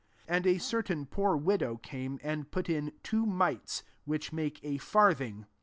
[0.27, 4.79] 42 And a certain [poor] widow came, and put in two mites, which make a
[4.79, 5.45] farthing.